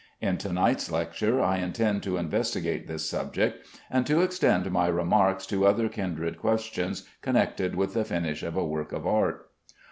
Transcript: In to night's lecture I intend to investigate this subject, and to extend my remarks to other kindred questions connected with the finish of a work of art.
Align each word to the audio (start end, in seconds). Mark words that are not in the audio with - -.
In 0.19 0.37
to 0.39 0.51
night's 0.51 0.89
lecture 0.89 1.39
I 1.43 1.57
intend 1.59 2.01
to 2.01 2.17
investigate 2.17 2.87
this 2.87 3.07
subject, 3.07 3.67
and 3.87 4.03
to 4.07 4.21
extend 4.21 4.71
my 4.71 4.87
remarks 4.87 5.45
to 5.45 5.67
other 5.67 5.89
kindred 5.89 6.39
questions 6.39 7.07
connected 7.21 7.75
with 7.75 7.93
the 7.93 8.03
finish 8.03 8.41
of 8.41 8.55
a 8.55 8.65
work 8.65 8.93
of 8.93 9.05
art. 9.05 9.47